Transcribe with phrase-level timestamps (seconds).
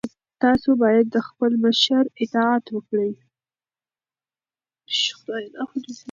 [0.43, 3.11] تاسو باید د خپل مشر اطاعت وکړئ.